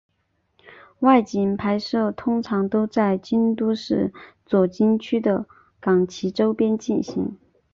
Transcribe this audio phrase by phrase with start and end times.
[1.01, 4.11] 外景拍摄通常都在京都市
[4.47, 5.45] 左京区的
[5.79, 7.37] 冈崎周边进行。